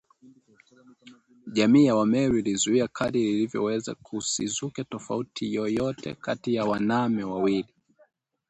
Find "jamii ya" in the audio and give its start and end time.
1.53-1.95